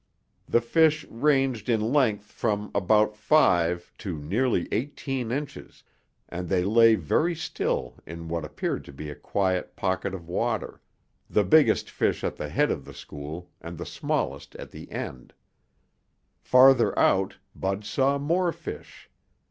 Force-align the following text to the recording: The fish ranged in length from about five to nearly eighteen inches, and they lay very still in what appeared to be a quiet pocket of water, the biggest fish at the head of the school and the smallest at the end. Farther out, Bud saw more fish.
The 0.49 0.61
fish 0.61 1.05
ranged 1.11 1.69
in 1.69 1.79
length 1.93 2.31
from 2.31 2.71
about 2.73 3.15
five 3.15 3.93
to 3.99 4.17
nearly 4.17 4.67
eighteen 4.71 5.31
inches, 5.31 5.83
and 6.27 6.49
they 6.49 6.63
lay 6.63 6.95
very 6.95 7.35
still 7.35 7.99
in 8.07 8.27
what 8.27 8.43
appeared 8.43 8.83
to 8.85 8.91
be 8.91 9.11
a 9.11 9.15
quiet 9.15 9.75
pocket 9.75 10.15
of 10.15 10.27
water, 10.27 10.81
the 11.29 11.43
biggest 11.43 11.87
fish 11.91 12.23
at 12.23 12.35
the 12.35 12.49
head 12.49 12.71
of 12.71 12.83
the 12.83 12.95
school 12.95 13.51
and 13.61 13.77
the 13.77 13.85
smallest 13.85 14.55
at 14.55 14.71
the 14.71 14.89
end. 14.91 15.35
Farther 16.39 16.97
out, 16.97 17.37
Bud 17.55 17.85
saw 17.85 18.17
more 18.17 18.51
fish. 18.51 19.07